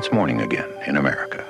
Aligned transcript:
it's 0.00 0.10
morning 0.12 0.40
again 0.40 0.70
in 0.86 0.96
America. 0.96 1.44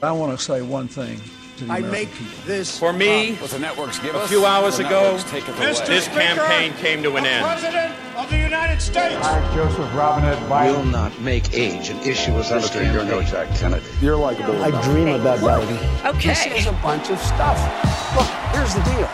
I 0.00 0.12
want 0.12 0.30
to 0.38 0.44
say 0.44 0.62
one 0.62 0.86
thing. 0.86 1.20
I 1.68 1.80
make 1.80 2.08
this 2.46 2.78
For 2.78 2.92
me, 2.92 3.34
What 3.34 3.50
the 3.50 3.58
networks 3.58 3.98
give 3.98 4.14
a 4.14 4.20
us, 4.20 4.30
few 4.30 4.46
hours 4.46 4.78
ago, 4.78 5.00
networks 5.02 5.30
take 5.30 5.48
it 5.48 5.56
this 5.86 6.06
campaign 6.08 6.72
came 6.74 7.02
to 7.02 7.16
an 7.16 7.26
end. 7.26 7.44
President 7.44 7.92
of 8.16 8.30
the 8.30 8.38
United 8.38 8.80
States. 8.80 9.16
I, 9.26 9.54
Joseph 9.56 9.90
Robinette 9.94 10.40
will 10.42 10.48
Biden. 10.48 10.92
not 10.92 11.12
make 11.20 11.52
age 11.52 11.90
an 11.90 11.98
issue 12.12 12.32
with 12.36 12.48
this 12.48 12.70
Senator, 12.70 12.92
you're 12.92 13.04
no. 13.04 13.22
Jack 13.22 13.48
Kennedy. 13.58 13.84
You're 14.00 14.16
likable. 14.16 14.62
I 14.62 14.70
dream 14.86 15.08
about 15.08 15.40
Biden. 15.40 15.76
This 16.22 16.46
is 16.46 16.66
a 16.66 16.76
bunch 16.86 17.10
of 17.10 17.18
stuff. 17.18 17.58
Look, 18.16 18.28
here's 18.54 18.72
the 18.74 18.84
deal. 18.90 19.08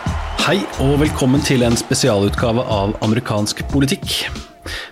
Hei 0.47 0.61
og 0.79 0.99
velkommen 0.99 1.41
til 1.41 1.63
en 1.67 1.75
spesialutgave 1.75 2.61
av 2.63 2.93
amerikansk 3.01 3.65
politikk. 3.73 4.29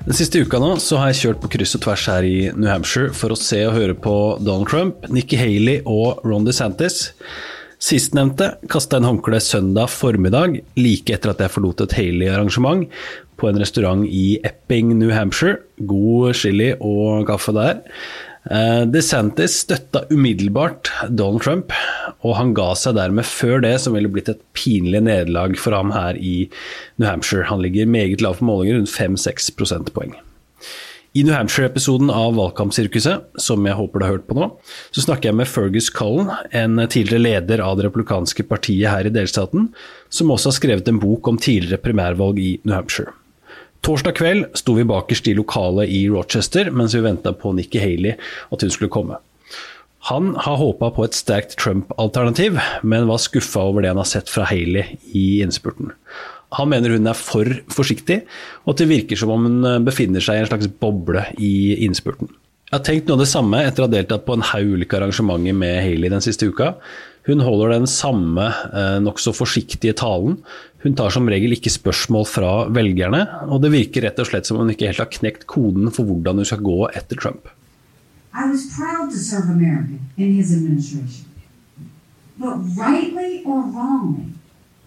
Den 0.05 0.17
siste 0.17 0.41
uka 0.43 0.59
nå 0.61 0.75
så 0.83 0.99
har 1.01 1.11
jeg 1.11 1.21
kjørt 1.21 1.41
på 1.43 1.51
kryss 1.55 1.75
og 1.77 1.83
tvers 1.85 2.05
her 2.11 2.27
i 2.27 2.37
New 2.55 2.69
Hampshire 2.69 3.13
for 3.15 3.33
å 3.33 3.39
se 3.39 3.61
og 3.67 3.75
høre 3.77 3.97
på 3.97 4.15
Donald 4.43 4.69
Trump, 4.71 5.05
Nikki 5.11 5.39
Haley 5.39 5.81
og 5.85 6.23
Ron 6.27 6.47
DeSantis. 6.47 7.11
Sistnevnte 7.85 8.53
kasta 8.71 8.97
en 8.97 9.07
håndkle 9.09 9.39
søndag 9.43 9.91
formiddag, 9.93 10.61
like 10.79 11.13
etter 11.13 11.33
at 11.33 11.43
jeg 11.43 11.53
forlot 11.53 11.83
et 11.83 11.97
Haley-arrangement 11.97 12.87
på 13.35 13.49
en 13.49 13.59
restaurant 13.59 14.05
i 14.07 14.39
Epping, 14.47 14.95
New 14.97 15.11
Hampshire. 15.13 15.59
God 15.77 16.37
chili 16.39 16.71
og 16.79 17.27
kaffe 17.27 17.53
der. 17.55 17.83
Eh, 18.51 18.83
DeSantis 18.85 19.57
støtta 19.63 20.03
umiddelbart 20.13 20.91
Donald 21.09 21.41
Trump, 21.41 21.73
og 22.21 22.35
han 22.37 22.53
ga 22.57 22.73
seg 22.77 22.97
dermed 22.99 23.25
før 23.25 23.63
det 23.65 23.73
som 23.81 23.97
ville 23.97 24.11
blitt 24.11 24.29
et 24.29 24.43
pinlig 24.57 25.01
nederlag 25.07 25.57
for 25.57 25.73
ham 25.73 25.95
her 25.95 26.19
i 26.19 26.35
New 26.99 27.09
Hampshire. 27.09 27.47
Han 27.49 27.63
ligger 27.65 27.89
meget 27.89 28.21
lav 28.21 28.37
på 28.37 28.45
målinger, 28.45 28.77
rundt 28.77 28.93
5-6 28.93 29.49
prosentpoeng. 29.57 30.13
I 31.15 31.23
New 31.23 31.31
Hampshire-episoden 31.31 32.09
av 32.11 32.35
Valgkampsirkuset, 32.35 33.39
som 33.39 33.65
jeg 33.65 33.77
håper 33.79 34.01
du 34.01 34.05
har 34.05 34.17
hørt 34.17 34.25
på 34.27 34.35
nå, 34.35 34.49
så 34.91 35.05
snakker 35.05 35.31
jeg 35.31 35.39
med 35.39 35.47
Fergus 35.47 35.87
Cullen, 35.95 36.33
en 36.51 36.75
tidligere 36.91 37.23
leder 37.23 37.63
av 37.63 37.79
det 37.79 37.87
republikanske 37.87 38.43
partiet 38.49 38.91
her 38.91 39.07
i 39.07 39.13
delstaten, 39.15 39.69
som 40.11 40.33
også 40.35 40.51
har 40.51 40.59
skrevet 40.59 40.91
en 40.91 40.99
bok 40.99 41.31
om 41.31 41.39
tidligere 41.39 41.79
primærvalg 41.81 42.41
i 42.43 42.49
New 42.67 42.75
Hampshire. 42.75 43.15
Torsdag 43.85 44.15
kveld 44.17 44.45
sto 44.57 44.73
vi 44.73 44.83
bakerst 44.87 45.27
i 45.29 45.35
lokalet 45.37 45.91
i 45.93 46.07
Rochester 46.09 46.71
mens 46.73 46.95
vi 46.95 47.03
venta 47.05 47.35
på 47.37 47.51
Nikki 47.53 47.77
Haley 47.77 48.15
at 48.49 48.63
hun 48.65 48.71
skulle 48.73 48.89
komme. 48.89 49.19
Han 50.09 50.31
har 50.41 50.57
håpa 50.57 50.89
på 50.95 51.05
et 51.05 51.17
sterkt 51.17 51.53
Trump-alternativ, 51.61 52.57
men 52.81 53.05
var 53.05 53.21
skuffa 53.21 53.61
over 53.69 53.85
det 53.85 53.91
han 53.93 54.01
har 54.01 54.09
sett 54.09 54.31
fra 54.33 54.47
Haley 54.49 54.97
i 55.13 55.43
innspurten. 55.45 55.93
Han 56.57 56.71
mener 56.73 56.95
hun 56.95 57.09
er 57.09 57.17
for 57.19 57.45
forsiktig, 57.73 58.23
og 58.65 58.73
at 58.73 58.81
det 58.81 58.89
virker 58.89 59.21
som 59.21 59.33
om 59.35 59.45
hun 59.45 59.85
befinner 59.85 60.23
seg 60.23 60.39
i 60.39 60.45
en 60.45 60.49
slags 60.49 60.71
boble 60.81 61.27
i 61.37 61.53
innspurten. 61.85 62.33
Jeg 62.71 62.79
har 62.79 62.85
tenkt 62.87 63.09
noe 63.09 63.19
av 63.19 63.21
det 63.21 63.29
samme 63.29 63.59
etter 63.61 63.83
å 63.83 63.85
ha 63.85 63.93
deltatt 63.93 64.25
på 64.25 64.33
en 64.33 64.49
haug 64.49 64.77
ulike 64.79 64.97
arrangementer 64.97 65.53
med 65.53 65.77
Haley 65.85 66.09
den 66.09 66.25
siste 66.25 66.49
uka. 66.49 66.73
Hun 67.25 67.41
holder 67.41 67.73
den 67.73 67.87
samme 67.89 68.49
eh, 68.49 68.97
nokså 69.01 69.33
forsiktige 69.33 69.95
talen. 69.97 70.39
Hun 70.85 70.93
tar 70.93 71.09
som 71.09 71.25
regel 71.25 71.55
ikke 71.55 71.71
spørsmål 71.73 72.27
fra 72.29 72.49
velgerne, 72.69 73.23
og 73.49 73.63
det 73.63 73.71
virker 73.73 74.03
rett 74.05 74.19
og 74.21 74.27
slett 74.29 74.45
som 74.45 74.59
om 74.59 74.67
hun 74.67 74.73
ikke 74.75 74.91
helt 74.91 75.01
har 75.01 75.09
knekt 75.15 75.47
koden 75.49 75.89
for 75.89 76.05
hvordan 76.05 76.37
hun 76.37 76.45
skal 76.45 76.61
gå 76.61 76.75
etter 76.93 77.17
Trump. 77.17 77.47
I 78.35 78.45
was 78.51 78.67
proud 78.75 79.09
to 79.09 79.17
serve 79.17 79.49
America 79.49 79.97
in 80.15 80.35
his 80.35 80.51
administration. 80.53 81.25
But 82.37 82.61
rightly 82.77 83.41
or 83.45 83.63
wrongly, 83.63 84.29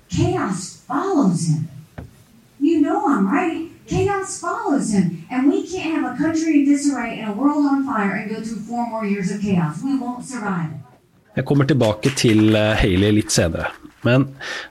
chaos 0.08 0.84
follows 0.86 1.48
him. 1.48 1.66
You 2.60 2.78
know 2.78 3.02
I'm 3.08 3.26
right. 3.26 3.66
Chaos 3.88 4.38
follows 4.38 4.92
him. 4.92 5.26
And 5.32 5.50
we 5.50 5.66
can't 5.66 5.90
have 5.96 6.06
a 6.12 6.16
country 6.16 6.60
in 6.60 6.64
disarray 6.72 7.18
and 7.18 7.32
a 7.32 7.34
world 7.34 7.66
on 7.66 7.84
fire 7.84 8.14
and 8.20 8.30
go 8.30 8.36
through 8.36 8.62
four 8.70 8.86
more 8.86 9.04
years 9.04 9.32
of 9.32 9.40
chaos. 9.42 9.82
We 9.82 9.98
won't 9.98 10.24
survive. 10.24 10.70
Jeg 11.34 11.44
kommer 11.44 11.64
tilbake 11.64 12.10
til 12.14 12.54
eh, 12.54 12.78
Haley 12.78 13.12
litt 13.18 13.32
senere. 13.32 13.87
Men 14.06 14.28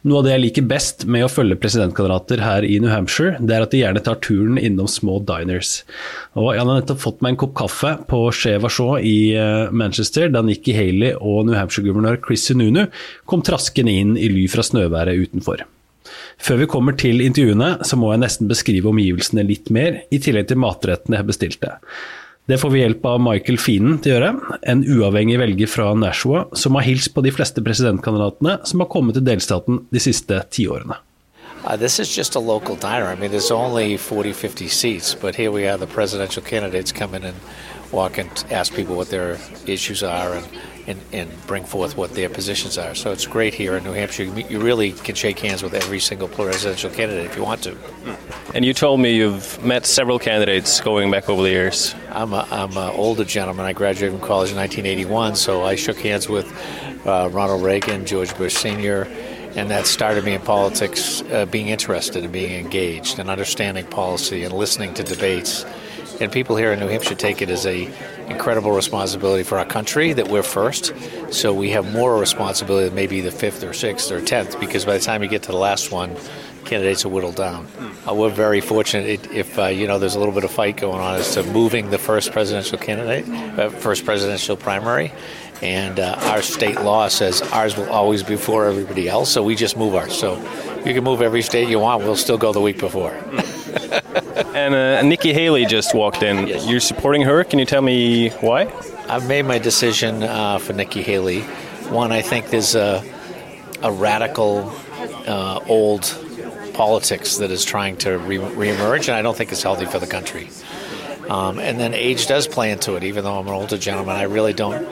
noe 0.07 0.21
av 0.21 0.27
det 0.27 0.33
jeg 0.35 0.43
liker 0.45 0.67
best 0.69 1.03
med 1.09 1.25
å 1.25 1.31
følge 1.31 1.57
presidentkandidater 1.59 2.41
her 2.45 2.63
i 2.63 2.77
New 2.79 2.91
Hampshire, 2.91 3.35
det 3.43 3.55
er 3.55 3.65
at 3.65 3.73
de 3.73 3.81
gjerne 3.81 4.03
tar 4.05 4.19
turen 4.23 4.59
innom 4.61 4.87
små 4.91 5.19
diners. 5.27 5.81
Og 6.39 6.53
jeg 6.55 6.63
har 6.63 6.69
nettopp 6.69 7.01
fått 7.03 7.23
meg 7.25 7.35
en 7.35 7.41
kopp 7.43 7.55
kaffe 7.59 7.93
på 8.07 8.21
Chez 8.35 8.61
Vachon 8.63 9.03
i 9.03 9.33
eh, 9.35 9.73
Manchester 9.75 10.31
da 10.31 10.43
Nikki 10.45 10.75
Haley 10.77 11.17
og 11.17 11.47
New 11.47 11.57
Hampshire-guvernør 11.59 12.21
Chris 12.23 12.47
Sununu 12.47 12.85
kom 13.27 13.43
traskende 13.43 13.91
inn 13.91 14.15
i 14.15 14.29
ly 14.31 14.45
fra 14.51 14.63
snøværet 14.63 15.27
utenfor. 15.27 15.65
Før 16.39 16.61
vi 16.61 16.69
kommer 16.71 16.95
til 16.95 17.19
intervjuene, 17.25 17.81
så 17.83 17.97
må 17.99 18.13
jeg 18.13 18.23
nesten 18.23 18.47
beskrive 18.47 18.91
omgivelsene 18.93 19.43
litt 19.47 19.71
mer, 19.73 20.03
i 20.13 20.21
tillegg 20.23 20.47
til 20.51 20.61
matrettene 20.61 21.19
jeg 21.19 21.27
bestilte. 21.27 21.73
Det 22.47 22.55
får 22.61 22.71
vi 22.71 22.79
hjelp 22.79 23.03
av 23.09 23.17
Michael 23.19 23.57
Feenan 23.59 23.97
til 23.99 24.13
å 24.13 24.15
gjøre, 24.15 24.59
en 24.71 24.83
uavhengig 24.87 25.35
velger 25.41 25.67
fra 25.67 25.89
Nashua 25.99 26.45
som 26.55 26.77
har 26.79 26.85
hilst 26.87 27.11
på 27.11 27.23
de 27.25 27.33
fleste 27.35 27.59
presidentkandidatene 27.65 28.61
som 28.63 28.83
har 28.83 28.87
kommet 28.93 29.17
til 29.19 29.25
delstaten 29.27 29.81
de 29.91 29.99
siste 29.99 30.39
tiårene. 30.55 30.95
Uh, 31.67 31.75
this 31.75 31.99
is 31.99 32.15
just 32.15 32.35
a 32.35 32.39
local 32.39 32.77
diner. 32.77 33.07
I 33.07 33.15
mean, 33.15 33.29
there's 33.29 33.51
only 33.51 33.97
40, 33.97 34.31
50 34.31 34.69
seats, 34.69 35.13
but 35.13 35.35
here 35.35 35.51
we 35.51 35.63
have 35.63 35.81
the 35.81 35.87
presidential 35.87 36.41
candidates 36.41 36.93
come 36.93 37.13
in 37.13 37.25
and 37.25 37.35
walk 37.91 38.17
and 38.17 38.29
ask 38.49 38.73
people 38.73 38.95
what 38.95 39.09
their 39.09 39.37
issues 39.65 40.01
are 40.01 40.35
and, 40.35 40.47
and, 40.87 41.01
and 41.11 41.45
bring 41.45 41.65
forth 41.65 41.97
what 41.97 42.13
their 42.13 42.29
positions 42.29 42.77
are. 42.77 42.95
So 42.95 43.11
it's 43.11 43.27
great 43.27 43.53
here 43.53 43.75
in 43.75 43.83
New 43.83 43.91
Hampshire. 43.91 44.23
You, 44.23 44.47
you 44.47 44.61
really 44.61 44.93
can 44.93 45.13
shake 45.13 45.39
hands 45.39 45.61
with 45.61 45.73
every 45.73 45.99
single 45.99 46.29
presidential 46.29 46.89
candidate 46.89 47.25
if 47.25 47.35
you 47.35 47.43
want 47.43 47.63
to. 47.63 47.75
And 48.55 48.63
you 48.63 48.73
told 48.73 49.01
me 49.01 49.17
you've 49.17 49.61
met 49.61 49.85
several 49.85 50.19
candidates 50.19 50.79
going 50.79 51.11
back 51.11 51.27
over 51.27 51.43
the 51.43 51.49
years. 51.49 51.93
I'm 52.11 52.31
a, 52.31 52.47
I'm 52.49 52.77
an 52.77 52.95
older 52.95 53.25
gentleman. 53.25 53.65
I 53.65 53.73
graduated 53.73 54.17
from 54.17 54.25
college 54.25 54.51
in 54.51 54.55
1981, 54.55 55.35
so 55.35 55.65
I 55.65 55.75
shook 55.75 55.97
hands 55.97 56.29
with 56.29 56.47
uh, 57.05 57.27
Ronald 57.29 57.61
Reagan, 57.61 58.05
George 58.05 58.33
Bush 58.37 58.55
Sr., 58.55 59.05
and 59.57 59.71
that 59.71 59.87
started 59.87 60.23
me 60.23 60.35
in 60.35 60.41
politics, 60.41 61.23
uh, 61.31 61.47
being 61.47 61.69
interested 61.69 62.23
and 62.23 62.31
being 62.31 62.63
engaged 62.63 63.17
and 63.17 63.27
understanding 63.27 63.85
policy 63.87 64.43
and 64.43 64.53
listening 64.53 64.93
to 64.93 65.03
debates. 65.03 65.65
And 66.21 66.31
people 66.31 66.55
here 66.55 66.71
in 66.71 66.79
New 66.79 66.87
Hampshire 66.87 67.15
take 67.15 67.41
it 67.41 67.49
as 67.49 67.65
a 67.65 67.91
incredible 68.27 68.71
responsibility 68.71 69.43
for 69.43 69.57
our 69.57 69.65
country 69.65 70.13
that 70.13 70.27
we're 70.27 70.43
first. 70.43 70.93
So 71.31 71.53
we 71.53 71.71
have 71.71 71.91
more 71.91 72.19
responsibility 72.19 72.85
than 72.85 72.95
maybe 72.95 73.19
the 73.21 73.31
fifth 73.31 73.63
or 73.63 73.73
sixth 73.73 74.11
or 74.11 74.21
tenth, 74.21 74.59
because 74.59 74.85
by 74.85 74.93
the 74.93 75.03
time 75.03 75.23
you 75.23 75.29
get 75.29 75.43
to 75.43 75.51
the 75.51 75.57
last 75.57 75.91
one, 75.91 76.15
candidates 76.65 77.05
are 77.05 77.09
whittled 77.09 77.35
down. 77.35 77.67
Uh, 78.07 78.13
we're 78.13 78.29
very 78.29 78.61
fortunate 78.61 79.25
if 79.31 79.57
uh, 79.57 79.65
you 79.65 79.87
know 79.87 79.97
there's 79.97 80.15
a 80.15 80.19
little 80.19 80.33
bit 80.33 80.43
of 80.43 80.51
fight 80.51 80.77
going 80.77 80.99
on 80.99 81.15
as 81.15 81.33
to 81.33 81.43
moving 81.43 81.89
the 81.89 81.97
first 81.97 82.31
presidential 82.31 82.77
candidate, 82.77 83.27
uh, 83.57 83.69
first 83.69 84.05
presidential 84.05 84.55
primary, 84.55 85.11
and 85.61 85.99
uh, 85.99 86.15
our 86.21 86.41
state 86.41 86.81
law 86.81 87.07
says 87.07 87.41
ours 87.41 87.75
will 87.75 87.89
always 87.89 88.23
be 88.23 88.35
before 88.35 88.65
everybody 88.65 89.09
else. 89.09 89.31
So 89.31 89.43
we 89.43 89.55
just 89.55 89.77
move 89.77 89.95
ours. 89.95 90.17
So 90.17 90.37
you 90.85 90.93
can 90.93 91.03
move 91.03 91.21
every 91.21 91.41
state 91.41 91.69
you 91.69 91.79
want. 91.79 92.03
We'll 92.03 92.15
still 92.15 92.37
go 92.37 92.53
the 92.53 92.61
week 92.61 92.79
before. 92.79 93.11
And 94.57 94.73
uh, 94.73 95.01
Nikki 95.03 95.33
Haley 95.33 95.65
just 95.65 95.93
walked 95.93 96.23
in. 96.23 96.47
You're 96.67 96.79
supporting 96.79 97.21
her. 97.23 97.43
Can 97.43 97.59
you 97.59 97.65
tell 97.65 97.81
me 97.81 98.29
why? 98.41 98.63
I've 99.07 99.27
made 99.27 99.45
my 99.45 99.59
decision 99.59 100.23
uh, 100.23 100.57
for 100.57 100.73
Nikki 100.73 101.03
Haley. 101.03 101.41
One, 101.91 102.11
I 102.11 102.21
think 102.23 102.49
there's 102.49 102.73
a, 102.73 103.03
a 103.83 103.91
radical, 103.91 104.73
uh, 105.27 105.59
old 105.67 106.03
politics 106.73 107.37
that 107.37 107.51
is 107.51 107.65
trying 107.65 107.97
to 107.97 108.17
re- 108.17 108.37
reemerge, 108.37 109.07
and 109.07 109.15
I 109.15 109.21
don't 109.21 109.37
think 109.37 109.51
it's 109.51 109.63
healthy 109.63 109.85
for 109.85 109.99
the 109.99 110.07
country. 110.07 110.49
Um, 111.29 111.59
and 111.59 111.79
then 111.79 111.93
age 111.93 112.27
does 112.27 112.47
play 112.47 112.71
into 112.71 112.95
it. 112.95 113.03
Even 113.03 113.23
though 113.23 113.37
I'm 113.37 113.47
an 113.47 113.53
older 113.53 113.77
gentleman, 113.77 114.15
I 114.15 114.23
really 114.23 114.53
don't 114.53 114.87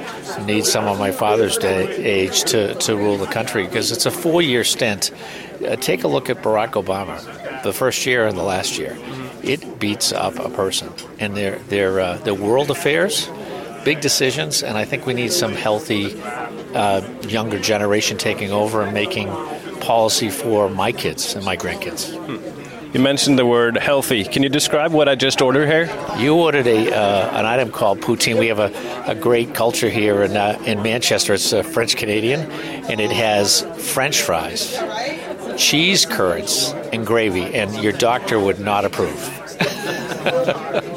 need 0.45 0.65
some 0.65 0.85
of 0.85 0.99
my 0.99 1.11
father's 1.11 1.57
day 1.57 1.87
age 1.95 2.43
to, 2.45 2.75
to 2.75 2.95
rule 2.95 3.17
the 3.17 3.27
country 3.27 3.65
because 3.65 3.91
it's 3.91 4.05
a 4.05 4.11
four 4.11 4.41
year 4.41 4.63
stint. 4.63 5.11
Uh, 5.65 5.75
take 5.77 6.03
a 6.03 6.07
look 6.07 6.29
at 6.29 6.41
Barack 6.41 6.71
Obama, 6.71 7.63
the 7.63 7.71
first 7.71 8.05
year 8.05 8.27
and 8.27 8.37
the 8.37 8.43
last 8.43 8.77
year. 8.77 8.97
It 9.43 9.79
beats 9.79 10.11
up 10.11 10.37
a 10.39 10.49
person, 10.49 10.91
and 11.19 11.37
their 11.37 11.59
their 11.69 11.99
uh, 11.99 12.17
their 12.17 12.33
world 12.33 12.71
affairs, 12.71 13.29
big 13.83 14.01
decisions, 14.01 14.63
and 14.63 14.77
I 14.77 14.85
think 14.85 15.05
we 15.05 15.13
need 15.13 15.31
some 15.31 15.53
healthy 15.53 16.19
uh, 16.73 17.01
younger 17.27 17.59
generation 17.59 18.17
taking 18.17 18.51
over 18.51 18.81
and 18.81 18.93
making 18.93 19.27
policy 19.81 20.29
for 20.29 20.69
my 20.69 20.91
kids 20.91 21.35
and 21.35 21.45
my 21.45 21.55
grandkids. 21.55 22.11
You 22.95 23.01
mentioned 23.01 23.37
the 23.37 23.45
word 23.45 23.75
healthy. 23.75 24.23
Can 24.23 24.41
you 24.41 24.47
describe 24.47 24.93
what 24.93 25.09
I 25.09 25.15
just 25.15 25.41
ordered 25.41 25.67
here? 25.67 25.89
You 26.17 26.33
ordered 26.35 26.65
a 26.65 26.95
uh, 26.95 27.39
an 27.39 27.45
item 27.45 27.69
called 27.69 27.99
poutine. 27.99 28.39
We 28.39 28.47
have 28.47 28.59
a, 28.59 28.71
a 29.05 29.13
great 29.13 29.53
culture 29.53 29.89
here 29.89 30.23
in 30.23 30.37
uh, 30.37 30.57
in 30.65 30.81
Manchester. 30.81 31.33
It's 31.33 31.51
uh, 31.51 31.61
French 31.61 31.97
Canadian, 31.97 32.49
and 32.89 33.01
it 33.01 33.11
has 33.11 33.65
French 33.93 34.21
fries, 34.21 34.79
cheese 35.57 36.05
curds, 36.05 36.73
and 36.93 37.05
gravy. 37.05 37.43
And 37.53 37.75
your 37.83 37.91
doctor 37.91 38.39
would 38.39 38.61
not 38.61 38.85
approve. 38.85 39.19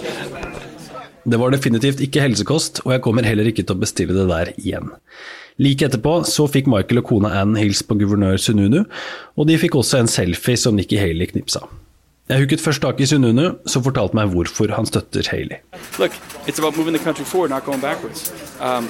Det 1.29 1.37
var 1.37 1.51
definitivt 1.51 2.01
ikke 2.01 2.23
helsekost, 2.25 2.81
og 2.85 2.93
jeg 2.93 3.03
kommer 3.05 3.27
heller 3.27 3.51
ikke 3.51 3.63
til 3.67 3.77
å 3.77 3.83
bestille 3.83 4.15
det 4.17 4.29
der 4.31 4.53
igjen. 4.55 4.95
Like 5.61 5.85
etterpå 5.85 6.23
så 6.25 6.47
fikk 6.49 6.71
Michael 6.71 7.03
og 7.03 7.11
kona 7.11 7.35
Ann 7.43 7.59
hils 7.59 7.83
på 7.85 7.99
guvernør 8.01 8.39
Sununu, 8.41 8.87
og 9.37 9.51
de 9.51 9.59
fikk 9.61 9.77
også 9.77 9.99
en 10.01 10.09
selfie 10.09 10.57
som 10.57 10.79
Nikki 10.79 10.97
Haley 10.97 11.29
knipsa. 11.35 11.67
Jeg 12.29 12.39
hooket 12.43 12.61
først 12.61 12.83
tak 12.85 12.99
i 13.01 13.07
Sununu, 13.09 13.55
som 13.67 13.83
fortalte 13.85 14.17
meg 14.19 14.35
hvorfor 14.35 14.69
han 14.77 14.87
støtter 14.87 15.25
Haley. 15.31 15.63
Look, 15.99 16.13
forward. 17.25 17.53
Um, 18.61 18.89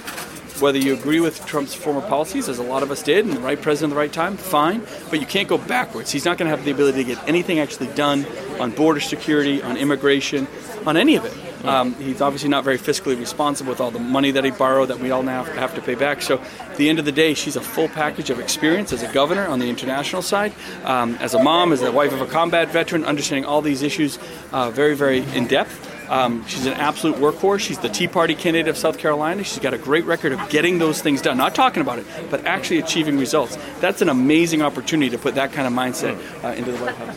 whether 0.61 0.79
you 0.79 0.95
agree 0.95 1.21
with 1.21 1.47
Trump's 1.47 1.73
former 1.73 2.01
policies, 2.01 2.49
as 2.49 2.59
a 2.59 2.63
lot 2.63 2.83
of 2.83 2.91
us 2.91 3.03
did, 3.03 3.25
and 3.25 3.37
the 3.37 3.41
right 3.41 3.61
president 3.63 3.93
at 3.93 3.95
the 3.95 4.01
right 4.01 4.13
time, 4.13 4.37
fine. 4.37 4.83
But 5.11 5.21
you 5.21 5.27
can't 5.27 5.49
go 5.49 5.59
backwards. 5.59 6.11
He's 6.11 6.25
not 6.25 6.37
going 6.37 6.51
to 6.51 6.57
have 6.57 6.65
the 6.65 6.73
ability 6.73 7.05
to 7.05 7.15
get 7.15 7.29
anything 7.29 7.61
actually 7.61 7.95
done 7.95 8.27
on 8.59 8.73
border 8.73 9.01
security, 9.01 9.63
on 9.63 9.77
immigration, 9.77 10.49
on 10.85 10.97
any 10.97 11.15
of 11.15 11.25
it. 11.25 11.48
Um, 11.65 11.95
he's 11.95 12.21
obviously 12.21 12.49
not 12.49 12.65
very 12.65 12.79
fiscally 12.79 13.19
responsible 13.19 13.71
with 13.71 13.81
all 13.81 13.91
the 13.91 13.99
money 13.99 14.31
that 14.31 14.45
he 14.45 14.51
borrowed 14.51 14.89
that 14.89 15.01
we 15.01 15.11
all 15.11 15.23
now 15.23 15.45
have 15.45 15.75
to 15.75 15.83
pay 15.83 15.95
back. 15.95 16.23
So, 16.23 16.39
at 16.61 16.77
the 16.77 16.89
end 16.89 16.99
of 16.99 17.05
the 17.05 17.13
day, 17.13 17.35
she's 17.35 17.57
a 17.57 17.61
full 17.61 17.89
package 17.89 18.31
of 18.31 18.39
experience 18.39 18.93
as 18.93 19.03
a 19.03 19.13
governor 19.13 19.47
on 19.47 19.59
the 19.59 19.69
international 19.69 20.23
side, 20.23 20.53
um, 20.85 21.17
as 21.17 21.35
a 21.35 21.43
mom, 21.43 21.73
as 21.73 21.81
the 21.81 21.91
wife 21.93 22.13
of 22.13 22.21
a 22.21 22.27
combat 22.27 22.69
veteran, 22.69 23.05
understanding 23.05 23.45
all 23.45 23.63
these 23.63 23.83
issues 23.83 24.19
uh, 24.53 24.71
very, 24.71 24.95
very 24.95 25.19
in 25.35 25.47
depth. 25.47 25.95
Um, 26.09 26.47
she's 26.47 26.67
an 26.67 26.73
absolute 26.75 27.17
workhorse. 27.17 27.61
She's 27.61 27.79
the 27.79 27.89
Tea 27.89 28.09
Party 28.09 28.35
candidate 28.35 28.69
of 28.69 28.79
South 28.79 28.99
Carolina. 28.99 29.45
She's 29.45 29.59
got 29.59 29.75
a 29.75 29.79
great 29.79 30.05
record 30.05 30.33
of 30.33 30.49
getting 30.49 30.79
those 30.79 31.03
things 31.03 31.21
done, 31.21 31.37
not 31.37 31.55
talking 31.55 31.83
about 31.83 31.99
it, 31.99 32.07
but 32.31 32.47
actually 32.47 32.79
achieving 32.79 33.19
results. 33.19 33.59
That's 33.81 34.01
an 34.01 34.09
amazing 34.09 34.63
opportunity 34.63 35.11
to 35.11 35.19
put 35.19 35.35
that 35.35 35.53
kind 35.53 35.67
of 35.67 35.75
mindset 35.75 36.17
uh, 36.43 36.49
into 36.55 36.73
the 36.73 36.79
White 36.79 36.95
House. 36.95 37.17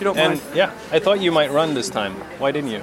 You 0.00 0.04
don't 0.04 0.16
And 0.18 0.40
mind. 0.40 0.56
yeah, 0.56 0.72
I 0.90 0.98
thought 0.98 1.20
you 1.20 1.30
might 1.30 1.50
run 1.50 1.74
this 1.74 1.90
time. 1.90 2.14
Why 2.38 2.50
didn't 2.52 2.70
you? 2.70 2.82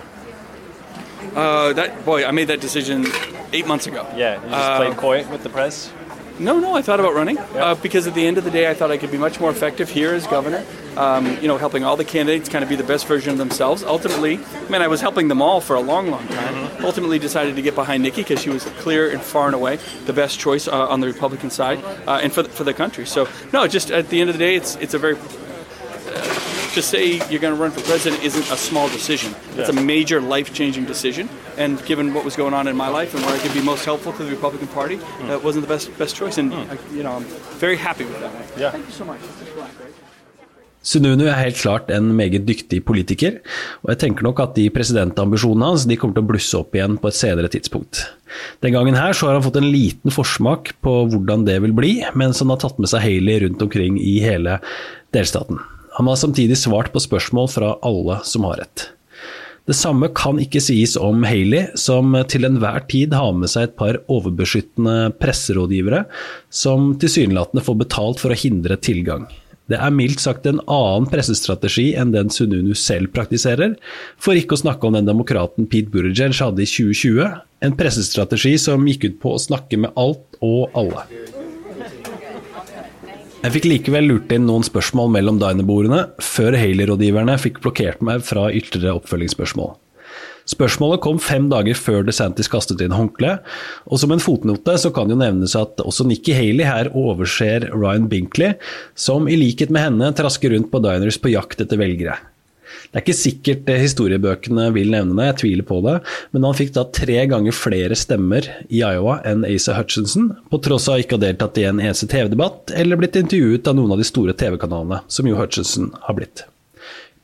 Uh, 1.35 1.73
that 1.73 2.05
boy, 2.05 2.23
I 2.25 2.31
made 2.31 2.47
that 2.49 2.61
decision 2.61 3.05
eight 3.53 3.65
months 3.67 3.87
ago. 3.87 4.05
Yeah, 4.15 4.35
you 4.35 4.49
just 4.49 4.53
Uh, 4.53 4.77
played 4.77 4.97
coy 4.97 5.25
with 5.31 5.41
the 5.43 5.49
press. 5.49 5.91
No, 6.39 6.59
no, 6.59 6.75
I 6.75 6.83
thought 6.83 6.99
about 6.99 7.15
running 7.15 7.39
uh, 7.39 7.73
because 7.81 8.05
at 8.05 8.13
the 8.13 8.27
end 8.27 8.37
of 8.37 8.43
the 8.43 8.51
day, 8.51 8.69
I 8.69 8.75
thought 8.75 8.91
I 8.91 8.97
could 8.97 9.09
be 9.09 9.17
much 9.17 9.39
more 9.39 9.49
effective 9.49 9.89
here 9.89 10.13
as 10.13 10.27
governor. 10.27 10.63
Um, 10.95 11.25
you 11.41 11.47
know, 11.47 11.57
helping 11.57 11.83
all 11.83 11.97
the 11.97 12.05
candidates 12.05 12.47
kind 12.47 12.61
of 12.63 12.69
be 12.69 12.75
the 12.75 12.83
best 12.83 13.07
version 13.07 13.31
of 13.31 13.39
themselves. 13.39 13.83
Ultimately, 13.83 14.35
I 14.37 14.69
mean, 14.69 14.83
I 14.83 14.87
was 14.87 15.01
helping 15.01 15.27
them 15.29 15.41
all 15.41 15.59
for 15.61 15.75
a 15.75 15.79
long, 15.79 16.11
long 16.11 16.27
time. 16.27 16.69
Ultimately, 16.83 17.17
decided 17.17 17.55
to 17.55 17.61
get 17.63 17.73
behind 17.73 18.03
Nikki 18.03 18.21
because 18.21 18.39
she 18.39 18.51
was 18.51 18.63
clear 18.79 19.09
and 19.09 19.19
far 19.19 19.47
and 19.47 19.55
away 19.55 19.79
the 20.05 20.13
best 20.13 20.37
choice 20.39 20.67
uh, 20.67 20.87
on 20.93 20.99
the 20.99 21.07
Republican 21.07 21.49
side 21.49 21.83
uh, 22.07 22.19
and 22.21 22.31
for 22.31 22.43
the, 22.43 22.49
for 22.49 22.63
the 22.63 22.73
country. 22.73 23.07
So, 23.07 23.27
no, 23.51 23.65
just 23.67 23.89
at 23.89 24.09
the 24.09 24.21
end 24.21 24.29
of 24.29 24.35
the 24.37 24.43
day, 24.45 24.55
it's 24.55 24.75
it's 24.75 24.93
a 24.93 24.99
very 24.99 25.15
to 26.77 26.83
say 26.83 27.03
you're 27.29 27.43
going 27.45 27.55
to 27.57 27.61
run 27.63 27.71
for 27.71 27.81
president 27.81 28.23
isn't 28.23 28.47
a 28.53 28.57
small 28.69 28.87
decision. 28.89 29.33
It's 29.57 29.69
a 29.69 29.79
major 29.93 30.19
life-changing 30.21 30.85
decision. 30.85 31.25
And 31.57 31.83
given 31.89 32.13
what 32.13 32.23
was 32.29 32.35
going 32.41 32.53
on 32.53 32.67
in 32.71 32.75
my 32.77 32.89
life 32.99 33.15
and 33.15 33.21
where 33.25 33.33
I 33.37 33.39
could 33.43 33.53
be 33.59 33.63
most 33.73 33.83
helpful 33.85 34.13
to 34.13 34.23
the 34.23 34.33
Republican 34.37 34.69
Party, 34.79 34.97
that 35.29 35.43
wasn't 35.43 35.63
the 35.65 35.71
best 35.73 35.87
best 35.97 36.13
choice. 36.15 36.37
And 36.37 36.53
I, 36.53 36.77
you 36.97 37.03
know, 37.05 37.13
I'm 37.17 37.27
very 37.63 37.77
happy 37.87 38.05
with 38.05 38.19
that. 38.21 38.33
Yeah. 38.61 38.71
Thank 38.71 38.85
you 38.85 38.95
so 39.01 39.05
much. 39.05 39.21
Sununu 40.87 41.25
er 41.27 41.35
helt 41.35 41.57
klart 41.57 41.89
en 41.91 42.13
meget 42.15 42.45
dyktig 42.47 42.83
politiker, 42.85 43.41
og 43.83 43.89
jeg 43.91 43.99
tenker 44.05 44.23
nok 44.23 44.39
at 44.39 44.53
de 44.55 44.69
presidentambisjonene 44.71 45.71
hans 45.71 45.83
de 45.89 45.97
kommer 45.99 46.15
til 46.15 46.23
å 46.23 46.29
blusse 46.29 46.59
opp 46.61 46.77
igjen 46.77 46.95
på 47.01 47.09
et 47.09 47.17
senere 47.17 47.49
tidspunkt. 47.51 48.05
Den 48.63 48.77
gangen 48.77 48.95
her 48.95 49.11
så 49.17 49.27
har 49.27 49.35
han 49.35 49.43
fått 49.43 49.59
en 49.59 49.67
liten 49.67 50.13
forsmak 50.13 50.77
på 50.85 50.93
hvordan 51.11 51.43
det 51.49 51.57
vil 51.65 51.75
bli, 51.75 51.91
mens 52.15 52.39
han 52.39 52.53
har 52.53 52.61
tatt 52.63 52.79
med 52.79 52.93
seg 52.93 53.03
Haley 53.03 53.41
rundt 53.43 53.65
omkring 53.65 53.99
i 53.99 54.19
hele 54.23 54.61
delstaten. 55.17 55.59
Han 55.97 56.07
har 56.07 56.19
samtidig 56.19 56.59
svart 56.61 56.91
på 56.93 57.01
spørsmål 57.01 57.49
fra 57.49 57.73
alle 57.85 58.19
som 58.27 58.45
har 58.45 58.61
rett. 58.61 58.91
Det 59.67 59.75
samme 59.75 60.07
kan 60.15 60.37
ikke 60.39 60.61
sies 60.63 60.93
om 60.95 61.25
Haley, 61.27 61.65
som 61.75 62.13
til 62.31 62.47
enhver 62.47 62.85
tid 62.87 63.15
har 63.17 63.33
med 63.35 63.51
seg 63.51 63.67
et 63.67 63.73
par 63.79 63.97
overbeskyttende 64.05 65.09
presserådgivere, 65.19 66.05
som 66.53 66.93
tilsynelatende 67.01 67.65
får 67.65 67.79
betalt 67.81 68.23
for 68.23 68.31
å 68.31 68.39
hindre 68.39 68.77
tilgang. 68.79 69.25
Det 69.67 69.75
er 69.83 69.91
mildt 69.91 70.21
sagt 70.23 70.47
en 70.47 70.61
annen 70.71 71.09
pressestrategi 71.11 71.89
enn 71.99 72.13
den 72.13 72.31
Sununu 72.31 72.71
selv 72.79 73.11
praktiserer, 73.11 73.73
for 74.15 74.39
ikke 74.39 74.55
å 74.55 74.61
snakke 74.61 74.87
om 74.87 74.95
den 74.95 75.09
demokraten 75.09 75.67
Pete 75.67 75.91
Buttigieg 75.91 76.37
hadde 76.39 76.63
i 76.63 76.69
2020, 76.69 77.33
en 77.67 77.75
pressestrategi 77.75 78.53
som 78.61 78.87
gikk 78.87 79.09
ut 79.09 79.19
på 79.25 79.35
å 79.35 79.43
snakke 79.49 79.81
med 79.83 79.99
alt 79.99 80.39
og 80.45 80.77
alle. 80.77 81.03
Jeg 83.47 83.53
fikk 83.61 83.65
likevel 83.69 84.09
lurt 84.09 84.33
inn 84.35 84.43
noen 84.43 84.65
spørsmål 84.67 85.07
mellom 85.13 85.37
dinebordene, 85.39 86.01
før 86.19 86.57
Haley-rådgiverne 86.59 87.37
fikk 87.39 87.61
blokkert 87.63 88.01
meg 88.03 88.25
fra 88.27 88.49
ytterligere 88.51 88.99
oppfølgingsspørsmål. 88.99 89.69
Spørsmålet 90.51 90.99
kom 91.05 91.21
fem 91.23 91.45
dager 91.47 91.79
før 91.79 92.03
DeSantis 92.03 92.51
kastet 92.51 92.83
inn 92.83 92.91
håndkleet, 92.91 93.47
og 93.87 94.01
som 94.03 94.11
en 94.11 94.19
fotnote 94.19 94.75
så 94.83 94.91
kan 94.91 95.07
jo 95.07 95.15
nevnes 95.15 95.55
at 95.55 95.79
også 95.79 96.09
Nikki 96.09 96.35
Haley 96.35 96.67
her 96.67 96.91
overser 96.91 97.69
Ryan 97.71 98.09
Binkley, 98.11 98.57
som 98.99 99.31
i 99.31 99.39
likhet 99.39 99.71
med 99.71 99.85
henne 99.85 100.11
trasker 100.19 100.51
rundt 100.51 100.67
på 100.73 100.83
diners 100.83 101.15
på 101.15 101.31
jakt 101.31 101.63
etter 101.63 101.79
velgere. 101.79 102.19
Det 102.87 102.99
er 102.99 103.05
ikke 103.05 103.17
sikkert 103.17 103.71
historiebøkene 103.81 104.67
vil 104.75 104.91
nevne 104.93 105.15
det, 105.17 105.27
jeg 105.31 105.37
tviler 105.43 105.67
på 105.67 105.79
det, 105.85 105.95
men 106.33 106.47
han 106.47 106.57
fikk 106.57 106.73
da 106.75 106.85
tre 106.99 107.19
ganger 107.31 107.55
flere 107.55 107.97
stemmer 107.99 108.49
i 108.67 108.81
Iowa 108.83 109.19
enn 109.27 109.45
Asa 109.47 109.77
Hutchinson, 109.77 110.31
på 110.51 110.61
tross 110.63 110.87
av 110.91 111.03
ikke 111.03 111.17
å 111.17 111.21
ha 111.21 111.25
deltatt 111.27 111.59
i 111.61 111.67
en 111.69 111.81
eneste 111.83 112.09
TV-debatt 112.11 112.73
eller 112.77 112.99
blitt 112.99 113.19
intervjuet 113.19 113.67
av 113.67 113.77
noen 113.79 113.95
av 113.95 114.01
de 114.01 114.07
store 114.07 114.35
TV-kanalene, 114.37 115.03
som 115.11 115.29
jo 115.29 115.37
Hutchinson 115.39 115.91
har 116.07 116.17
blitt. 116.17 116.45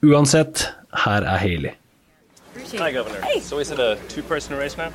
Uansett, 0.04 0.68
her 1.06 1.24
er 1.24 1.40
Haley. 1.40 1.76
Hi, 2.78 2.92
Governor. 2.92 3.22
So 3.42 3.60
is 3.60 3.72
it 3.72 3.80
a 3.80 3.98
two-person 4.10 4.58
race 4.58 4.78
now? 4.78 4.92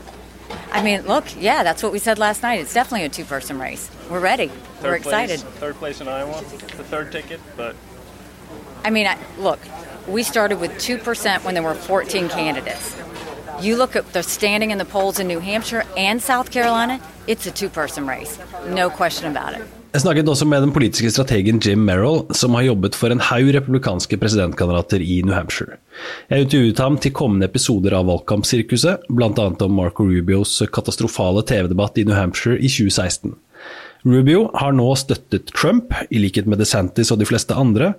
I 0.73 0.83
mean, 0.83 1.03
look, 1.07 1.25
yeah, 1.41 1.63
that's 1.63 1.83
what 1.83 1.93
we 1.93 1.99
said 1.99 2.19
last 2.19 2.43
night. 2.43 2.61
It's 2.61 2.75
definitely 2.75 3.05
a 3.05 3.09
two 3.09 3.25
person 3.25 3.59
race. 3.59 3.91
We're 4.11 4.21
ready. 4.21 4.51
We're 4.83 4.95
excited. 4.95 5.41
Place, 5.41 5.59
third 5.61 5.75
place 5.77 6.01
in 6.01 6.09
Iowa, 6.09 6.43
the 6.77 6.85
third 6.85 7.13
ticket, 7.13 7.41
but 7.57 7.75
I 8.85 8.91
mean, 8.91 9.07
I, 9.07 9.19
look, 9.39 9.59
we 10.09 10.23
started 10.23 10.61
with 10.61 10.73
2% 10.73 11.45
when 11.45 11.55
there 11.55 11.63
were 11.63 11.75
14 11.75 12.29
candidates. 12.29 12.97
You 13.61 13.77
look 13.77 13.97
at 13.97 14.13
the 14.13 14.23
standing 14.23 14.71
in 14.71 14.79
the 14.79 14.85
polls 14.85 15.19
in 15.19 15.27
New 15.27 15.41
Hampshire 15.41 15.85
and 15.97 16.23
South 16.23 16.51
Carolina, 16.51 17.01
it's 17.27 17.47
a 17.47 17.51
two 17.51 17.69
person 17.69 18.07
race. 18.07 18.39
No 18.69 18.91
question 18.91 19.37
about 19.37 19.55
it. 19.55 19.67
Jeg 19.93 20.03
snakket 20.03 20.29
også 20.29 20.45
med 20.45 20.61
den 20.61 20.73
politiske 20.73 21.11
strategen 21.11 21.61
Jim 21.65 21.81
Merrill, 21.89 22.27
som 22.37 22.55
har 22.55 22.67
jobbet 22.67 22.95
for 22.95 23.09
en 23.09 23.23
haug 23.25 23.49
republikanske 23.55 24.19
presidentkandidater 24.21 25.01
i 25.01 25.23
New 25.25 25.33
Hampshire. 25.35 25.79
Jeg 26.29 26.45
intervjuet 26.45 26.83
ham 26.85 26.99
til 27.01 27.15
kommende 27.17 27.49
episoder 27.49 27.97
av 27.97 28.05
Valgkampsirkuset, 28.07 29.09
bl.a. 29.09 29.47
om 29.65 29.73
Marco 29.75 30.05
Rubios 30.05 30.59
katastrofale 30.75 31.43
TV-debatt 31.43 31.99
i 31.99 32.05
New 32.05 32.15
Hampshire 32.15 32.61
i 32.61 32.69
2016. 32.69 33.33
Rubio 34.09 34.47
har 34.57 34.73
nå 34.73 34.87
støttet 34.97 35.51
Trump, 35.53 35.93
i 36.11 36.21
likhet 36.23 36.47
med 36.49 36.61
DeSantis 36.63 37.13
og 37.13 37.21
de 37.21 37.27
fleste 37.29 37.57
andre, 37.57 37.93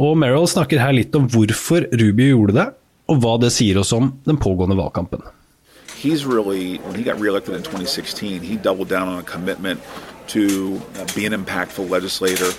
og 0.00 0.16
Merrill 0.20 0.48
snakker 0.48 0.80
her 0.80 0.94
litt 0.96 1.16
om 1.18 1.26
hvorfor 1.28 1.84
Rubio 1.92 2.36
gjorde 2.36 2.56
det, 2.56 2.66
og 3.10 3.20
hva 3.20 3.34
det 3.42 3.50
sier 3.52 3.80
oss 3.80 3.92
om 3.92 4.14
den 4.24 4.38
pågående 4.40 4.78
valgkampen. 4.78 5.22
He's 6.00 6.24
really, 6.24 6.78
when 6.78 6.94
he 6.94 7.02
got 7.02 7.20
reelected 7.20 7.54
in 7.54 7.62
2016, 7.62 8.40
he 8.40 8.56
doubled 8.56 8.88
down 8.88 9.08
on 9.08 9.18
a 9.18 9.22
commitment 9.22 9.80
to 10.28 10.80
uh, 10.96 11.04
be 11.14 11.26
an 11.26 11.34
impactful 11.34 11.90
legislator, 11.90 12.50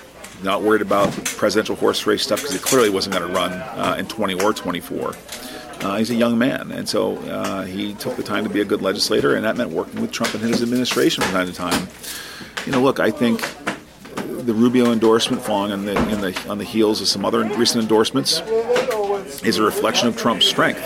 not 0.44 0.62
worried 0.62 0.82
about 0.82 1.10
presidential 1.38 1.76
horse 1.76 2.06
race 2.06 2.22
stuff 2.22 2.42
because 2.42 2.54
he 2.54 2.60
clearly 2.60 2.90
wasn't 2.90 3.16
going 3.16 3.28
to 3.28 3.34
run 3.34 3.52
uh, 3.52 3.96
in 3.98 4.06
20 4.06 4.36
or 4.44 4.54
24. 4.54 5.16
Uh, 5.82 5.98
he's 5.98 6.12
a 6.12 6.16
young 6.16 6.38
man, 6.38 6.72
and 6.72 6.88
so 6.88 7.18
uh, 7.30 7.64
he 7.64 7.96
took 7.96 8.16
the 8.16 8.22
time 8.22 8.44
to 8.44 8.50
be 8.50 8.62
a 8.62 8.66
good 8.66 8.84
legislator, 8.84 9.34
and 9.34 9.44
that 9.44 9.58
meant 9.58 9.72
working 9.72 10.00
with 10.00 10.12
Trump 10.12 10.32
and 10.36 10.44
his 10.44 10.62
administration 10.62 11.24
from 11.24 11.32
time 11.32 11.48
to 11.48 11.54
time. 11.54 11.88
You 12.66 12.72
know, 12.72 12.82
look, 12.82 13.00
I 13.00 13.12
think 13.12 13.42
the 14.16 14.54
Rubio 14.54 14.92
endorsement, 14.92 15.42
following 15.42 15.72
on 15.72 15.86
the, 15.86 15.94
the 15.94 16.50
on 16.50 16.58
the 16.58 16.64
heels 16.64 17.02
of 17.02 17.08
some 17.08 17.26
other 17.26 17.44
recent 17.44 17.82
endorsements, 17.84 18.42
is 19.44 19.58
a 19.58 19.64
reflection 19.64 20.08
of 20.08 20.18
Trump's 20.18 20.46
strength. 20.46 20.82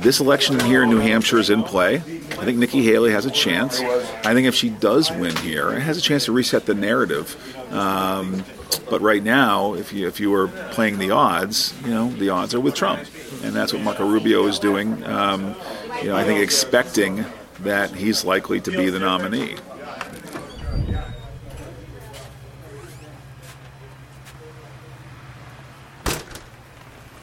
This 0.00 0.20
election 0.20 0.60
here 0.60 0.84
in 0.84 0.90
New 0.90 1.00
Hampshire 1.00 1.38
is 1.38 1.50
in 1.50 1.64
play. 1.64 1.96
I 1.96 2.44
think 2.44 2.58
Nikki 2.58 2.82
Haley 2.82 3.10
has 3.10 3.26
a 3.26 3.32
chance. 3.32 3.80
I 3.80 4.32
think 4.32 4.46
if 4.46 4.54
she 4.54 4.70
does 4.70 5.10
win 5.10 5.34
here, 5.36 5.70
it 5.70 5.80
has 5.80 5.98
a 5.98 6.00
chance 6.00 6.26
to 6.26 6.32
reset 6.32 6.66
the 6.66 6.74
narrative. 6.74 7.36
Um, 7.72 8.44
but 8.88 9.00
right 9.00 9.22
now, 9.22 9.74
if 9.74 9.92
you 9.92 10.06
if 10.06 10.20
you 10.20 10.30
were 10.30 10.48
playing 10.70 10.98
the 10.98 11.10
odds, 11.10 11.74
you 11.84 11.90
know 11.90 12.10
the 12.10 12.30
odds 12.30 12.54
are 12.54 12.60
with 12.60 12.74
Trump, 12.74 13.00
and 13.42 13.54
that's 13.54 13.72
what 13.72 13.82
Marco 13.82 14.08
Rubio 14.08 14.46
is 14.46 14.58
doing. 14.58 15.02
Um, 15.04 15.56
you 16.00 16.08
know, 16.08 16.16
I 16.16 16.24
think 16.24 16.40
expecting 16.40 17.24
that 17.60 17.90
he's 17.90 18.24
likely 18.24 18.60
to 18.60 18.70
be 18.70 18.90
the 18.90 19.00
nominee. 19.00 19.56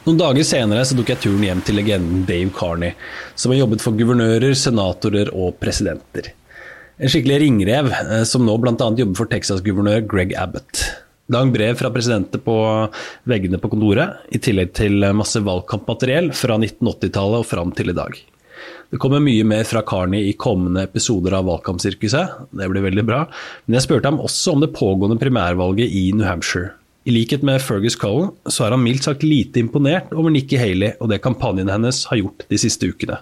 Noen 0.06 0.20
dager 0.20 0.44
senere 0.46 0.84
så 0.86 0.94
tok 0.94 1.08
jeg 1.10 1.18
turen 1.24 1.42
hjem 1.42 1.60
til 1.66 1.74
legenden 1.80 2.20
Dave 2.28 2.52
Carney, 2.54 2.92
som 3.34 3.50
har 3.50 3.64
jobbet 3.64 3.82
for 3.82 3.96
guvernører, 3.98 4.52
senatorer 4.54 5.32
og 5.34 5.56
presidenter. 5.58 6.28
En 7.02 7.10
skikkelig 7.10 7.40
ringrev, 7.42 7.90
eh, 7.90 8.22
som 8.22 8.46
nå 8.46 8.54
bl.a. 8.62 8.76
jobber 8.76 9.18
for 9.18 9.32
Texas-guvernør 9.32 10.06
Greg 10.06 10.36
Abbott. 10.38 10.84
Lang 11.34 11.50
brev 11.50 11.74
fra 11.80 11.90
presidenter 11.90 12.38
på 12.38 12.54
veggene 13.26 13.58
på 13.58 13.72
kontoret, 13.74 14.22
i 14.30 14.38
tillegg 14.38 14.70
til 14.78 15.02
masse 15.10 15.42
valgkampmateriell 15.42 16.30
fra 16.38 16.54
1980-tallet 16.54 17.42
og 17.42 17.50
fram 17.50 17.74
til 17.74 17.90
i 17.90 17.98
dag. 17.98 18.14
Det 18.94 19.02
kommer 19.02 19.18
mye 19.18 19.42
mer 19.42 19.66
fra 19.66 19.82
Carney 19.82 20.30
i 20.30 20.38
kommende 20.38 20.86
episoder 20.86 21.34
av 21.34 21.50
Valgkampsirkuset, 21.50 22.46
det 22.54 22.70
blir 22.70 22.86
veldig 22.86 23.08
bra, 23.10 23.24
men 23.66 23.80
jeg 23.80 23.90
spurte 23.90 24.14
ham 24.14 24.22
også 24.22 24.54
om 24.54 24.62
det 24.62 24.70
pågående 24.78 25.18
primærvalget 25.18 25.90
i 25.90 26.12
New 26.14 26.30
Hampshire. 26.30 26.76
I 27.06 27.12
likhet 27.14 27.42
med 27.46 27.62
Fergus 27.62 27.94
Cullen 27.96 28.32
så 28.50 28.64
er 28.66 28.74
han 28.74 28.82
mildt 28.82 29.04
sagt 29.06 29.22
lite 29.22 29.60
imponert 29.62 30.10
over 30.12 30.32
Nikki 30.34 30.58
Haley 30.58 30.96
og 31.00 31.10
det 31.12 31.20
kampanjen 31.22 31.70
hennes 31.70 32.00
har 32.10 32.18
gjort 32.18 32.46
de 32.50 32.58
siste 32.58 32.88
ukene. 32.90 33.20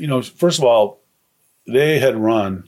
You 0.00 0.06
know, 0.06 0.22
first 0.22 0.62
of 0.62 0.64
all, 0.64 0.96
they 1.66 1.98
had 2.00 2.16
run 2.16 2.62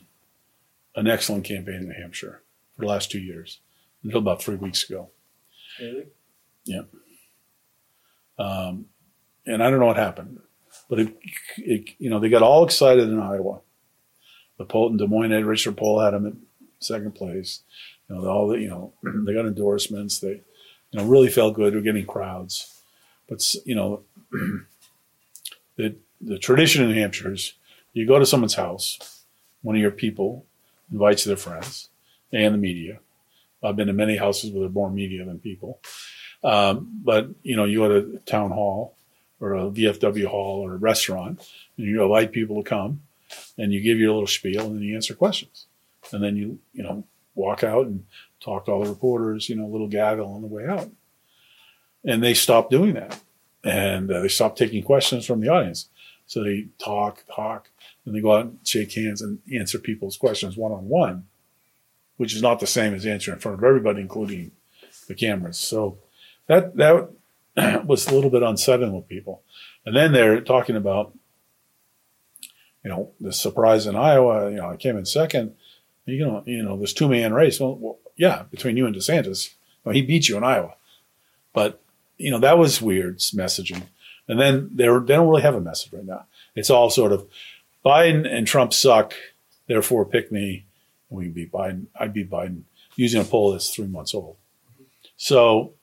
an 0.94 1.06
excellent 1.06 1.44
campaign 1.44 1.82
in 1.82 1.88
New 1.88 1.96
Hampshire 2.02 2.42
for 2.74 2.82
the 2.82 2.88
last 2.88 3.10
two 3.10 3.20
years 3.20 3.60
until 4.04 4.18
about 4.18 4.42
three 4.42 4.56
weeks 4.56 4.84
ago. 4.90 5.08
Yeah. 6.66 6.84
Um, 8.38 8.86
and 9.46 9.62
I 9.62 9.70
don't 9.70 9.78
know 9.78 9.86
what 9.86 9.96
happened, 9.96 10.40
but 10.90 10.98
it, 10.98 11.16
it, 11.56 11.90
you 11.98 12.10
know, 12.10 12.20
they 12.20 12.28
got 12.28 12.42
all 12.42 12.64
excited 12.64 13.08
in 13.08 13.18
Iowa. 13.18 13.60
The 14.58 14.64
poll 14.64 14.90
in 14.90 14.98
Des 14.98 15.06
Moines, 15.06 15.32
Ed 15.32 15.46
Richard 15.46 15.76
Poll 15.76 16.00
had 16.00 16.12
him 16.12 16.26
in 16.26 16.42
second 16.78 17.14
place. 17.14 17.62
You 18.08 18.16
know, 18.16 18.28
all 18.28 18.48
the, 18.48 18.58
you 18.58 18.68
know, 18.68 18.92
they 19.24 19.34
got 19.34 19.46
endorsements. 19.46 20.18
They, 20.18 20.42
you 20.90 21.00
know, 21.00 21.04
really 21.04 21.28
felt 21.28 21.54
good. 21.54 21.74
They're 21.74 21.80
getting 21.80 22.06
crowds, 22.06 22.82
but 23.28 23.54
you 23.64 23.74
know, 23.74 24.02
the 25.76 25.96
the 26.20 26.38
tradition 26.38 26.82
in 26.82 26.90
New 26.90 27.00
Hampshire 27.00 27.32
is 27.32 27.54
you 27.92 28.06
go 28.06 28.18
to 28.18 28.26
someone's 28.26 28.54
house, 28.54 29.24
one 29.62 29.76
of 29.76 29.82
your 29.82 29.90
people 29.90 30.44
invites 30.92 31.24
their 31.24 31.36
friends 31.36 31.88
and 32.32 32.54
the 32.54 32.58
media. 32.58 33.00
I've 33.62 33.76
been 33.76 33.88
to 33.88 33.92
many 33.92 34.16
houses 34.16 34.50
where 34.50 34.60
there 34.60 34.68
are 34.68 34.72
more 34.72 34.90
media 34.90 35.24
than 35.24 35.38
people. 35.38 35.80
Um, 36.44 37.00
but 37.02 37.28
you 37.42 37.56
know, 37.56 37.64
you 37.64 37.78
go 37.78 37.88
to 37.88 38.16
a 38.16 38.18
town 38.20 38.50
hall 38.50 38.94
or 39.40 39.54
a 39.54 39.70
VFW 39.70 40.26
hall 40.26 40.60
or 40.60 40.74
a 40.74 40.78
restaurant, 40.78 41.46
and 41.76 41.86
you 41.86 42.02
invite 42.02 42.32
people 42.32 42.62
to 42.62 42.68
come, 42.68 43.02
and 43.58 43.72
you 43.72 43.80
give 43.80 43.98
your 43.98 44.12
little 44.12 44.26
spiel, 44.26 44.66
and 44.66 44.76
then 44.76 44.82
you 44.82 44.94
answer 44.94 45.14
questions, 45.14 45.66
and 46.12 46.22
then 46.22 46.36
you 46.36 46.58
you 46.72 46.82
know 46.82 47.04
walk 47.36 47.62
out 47.62 47.86
and 47.86 48.04
talk 48.40 48.64
to 48.64 48.72
all 48.72 48.82
the 48.82 48.90
reporters, 48.90 49.48
you 49.48 49.54
know, 49.54 49.66
a 49.66 49.70
little 49.70 49.88
gaggle 49.88 50.34
on 50.34 50.40
the 50.40 50.48
way 50.48 50.66
out, 50.66 50.90
and 52.04 52.22
they 52.22 52.34
stopped 52.34 52.70
doing 52.70 52.94
that, 52.94 53.20
and 53.62 54.10
uh, 54.10 54.20
they 54.20 54.28
stopped 54.28 54.58
taking 54.58 54.82
questions 54.82 55.24
from 55.24 55.40
the 55.40 55.48
audience, 55.48 55.88
so 56.26 56.42
they 56.42 56.66
talk, 56.78 57.24
talk, 57.32 57.70
and 58.04 58.14
they 58.14 58.20
go 58.20 58.34
out 58.34 58.46
and 58.46 58.58
shake 58.64 58.92
hands 58.94 59.22
and 59.22 59.38
answer 59.52 59.78
people's 59.78 60.16
questions 60.16 60.56
one 60.56 60.72
on 60.72 60.88
one, 60.88 61.26
which 62.16 62.34
is 62.34 62.42
not 62.42 62.58
the 62.58 62.66
same 62.66 62.94
as 62.94 63.06
answering 63.06 63.36
in 63.36 63.40
front 63.40 63.58
of 63.58 63.64
everybody, 63.64 64.00
including 64.00 64.50
the 65.06 65.14
cameras. 65.14 65.58
So 65.58 65.98
that 66.46 66.76
that 66.76 67.10
was 67.86 68.06
a 68.06 68.14
little 68.14 68.30
bit 68.30 68.42
unsettling 68.42 68.92
with 68.94 69.08
people. 69.08 69.42
And 69.84 69.94
then 69.96 70.12
they're 70.12 70.40
talking 70.40 70.76
about, 70.76 71.12
you 72.84 72.90
know, 72.90 73.12
the 73.20 73.32
surprise 73.32 73.86
in 73.86 73.96
Iowa. 73.96 74.50
You 74.50 74.56
know, 74.56 74.70
I 74.70 74.76
came 74.76 74.96
in 74.96 75.06
second. 75.06 75.54
You 76.06 76.24
know, 76.24 76.42
you 76.46 76.62
know, 76.62 76.76
this 76.76 76.92
two 76.92 77.08
man 77.08 77.34
race. 77.34 77.60
Well, 77.60 77.76
well, 77.76 77.98
yeah, 78.16 78.44
between 78.50 78.76
you 78.76 78.86
and 78.86 78.94
DeSantis, 78.94 79.54
well, 79.84 79.94
he 79.94 80.02
beat 80.02 80.28
you 80.28 80.36
in 80.36 80.44
Iowa, 80.44 80.74
but 81.52 81.80
you 82.16 82.30
know 82.30 82.38
that 82.38 82.58
was 82.58 82.80
weird 82.80 83.18
messaging. 83.18 83.82
And 84.28 84.40
then 84.40 84.70
they're 84.72 85.00
they 85.00 85.14
don't 85.14 85.28
really 85.28 85.42
have 85.42 85.54
a 85.54 85.60
message 85.60 85.92
right 85.92 86.04
now. 86.04 86.26
It's 86.54 86.70
all 86.70 86.90
sort 86.90 87.12
of 87.12 87.26
Biden 87.84 88.26
and 88.26 88.46
Trump 88.46 88.72
suck, 88.72 89.14
therefore 89.66 90.04
pick 90.04 90.32
me. 90.32 90.64
And 91.10 91.18
we 91.18 91.28
beat 91.28 91.52
Biden. 91.52 91.86
I 91.98 92.08
beat 92.08 92.30
Biden 92.30 92.62
using 92.96 93.20
a 93.20 93.24
poll 93.24 93.52
that's 93.52 93.70
three 93.70 93.86
months 93.86 94.14
old. 94.14 94.36
So 95.16 95.74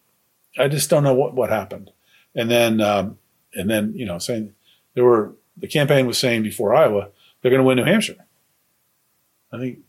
I 0.57 0.67
just 0.67 0.89
don't 0.89 1.03
know 1.03 1.13
what, 1.13 1.33
what 1.33 1.49
happened. 1.49 1.91
And 2.35 2.49
then, 2.49 2.81
um, 2.81 3.17
and 3.53 3.69
then, 3.69 3.93
you 3.95 4.05
know, 4.05 4.17
saying 4.19 4.53
there 4.95 5.05
were, 5.05 5.33
the 5.55 5.67
campaign 5.67 6.07
was 6.07 6.17
saying 6.17 6.43
before 6.43 6.75
Iowa, 6.75 7.09
they're 7.41 7.51
going 7.51 7.61
to 7.61 7.67
win 7.67 7.77
New 7.77 7.85
Hampshire. 7.85 8.25
I 9.51 9.59
think 9.59 9.79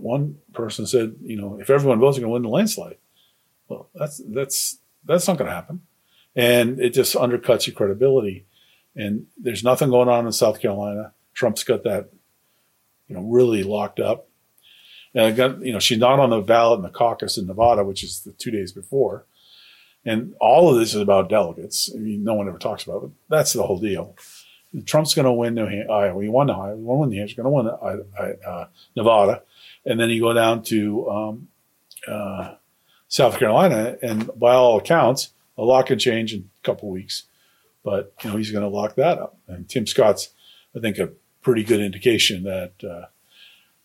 one 0.00 0.38
person 0.52 0.86
said, 0.86 1.16
you 1.22 1.40
know, 1.40 1.58
if 1.60 1.70
everyone 1.70 2.00
votes, 2.00 2.16
you're 2.16 2.28
going 2.28 2.42
to 2.42 2.48
win 2.48 2.50
the 2.50 2.56
landslide. 2.56 2.96
Well, 3.68 3.88
that's, 3.94 4.20
that's, 4.26 4.78
that's 5.04 5.28
not 5.28 5.38
going 5.38 5.48
to 5.48 5.54
happen. 5.54 5.82
And 6.34 6.80
it 6.80 6.94
just 6.94 7.14
undercuts 7.14 7.66
your 7.66 7.74
credibility. 7.74 8.46
And 8.96 9.26
there's 9.36 9.64
nothing 9.64 9.90
going 9.90 10.08
on 10.08 10.26
in 10.26 10.32
South 10.32 10.60
Carolina. 10.60 11.12
Trump's 11.34 11.64
got 11.64 11.84
that, 11.84 12.10
you 13.06 13.14
know, 13.14 13.22
really 13.22 13.62
locked 13.62 14.00
up. 14.00 14.28
And 15.14 15.36
got, 15.36 15.60
you 15.62 15.72
know, 15.72 15.78
she's 15.78 15.98
not 15.98 16.20
on 16.20 16.30
the 16.30 16.40
ballot 16.40 16.78
in 16.78 16.82
the 16.82 16.90
caucus 16.90 17.38
in 17.38 17.46
Nevada, 17.46 17.82
which 17.82 18.04
is 18.04 18.20
the 18.20 18.32
two 18.32 18.50
days 18.50 18.72
before. 18.72 19.24
And 20.04 20.34
all 20.40 20.70
of 20.70 20.78
this 20.78 20.94
is 20.94 21.00
about 21.00 21.28
delegates. 21.28 21.90
I 21.94 21.98
mean, 21.98 22.24
no 22.24 22.34
one 22.34 22.48
ever 22.48 22.58
talks 22.58 22.84
about 22.84 23.04
it. 23.04 23.10
That's 23.28 23.52
the 23.52 23.62
whole 23.62 23.78
deal. 23.78 24.16
Trump's 24.84 25.14
going 25.14 25.24
to 25.24 25.32
win 25.32 25.54
New 25.54 25.66
Hampshire. 25.66 25.90
Iowa. 25.90 26.22
He 26.22 26.28
won 26.28 26.50
Iowa. 26.50 26.76
He 26.76 26.82
won 26.82 27.08
New 27.08 27.18
Hampshire. 27.18 27.42
Going 27.42 27.66
to 27.66 27.78
win 27.80 28.04
uh, 28.18 28.48
uh, 28.48 28.66
Nevada, 28.94 29.42
and 29.84 29.98
then 29.98 30.10
you 30.10 30.20
go 30.20 30.32
down 30.32 30.62
to 30.64 31.10
um, 31.10 31.48
uh, 32.06 32.54
South 33.08 33.38
Carolina, 33.38 33.96
and 34.02 34.30
by 34.38 34.54
all 34.54 34.78
accounts, 34.78 35.30
a 35.56 35.62
lot 35.62 35.86
can 35.86 35.98
change 35.98 36.32
in 36.34 36.48
a 36.62 36.66
couple 36.66 36.88
weeks. 36.90 37.24
But 37.84 38.12
you 38.22 38.30
know 38.30 38.36
he's 38.36 38.50
going 38.50 38.64
to 38.64 38.68
lock 38.68 38.96
that 38.96 39.18
up. 39.18 39.38
And 39.46 39.68
Tim 39.68 39.86
Scott's, 39.86 40.30
I 40.76 40.80
think, 40.80 40.98
a 40.98 41.10
pretty 41.42 41.64
good 41.64 41.80
indication 41.80 42.42
that 42.44 42.72
uh, 42.84 43.06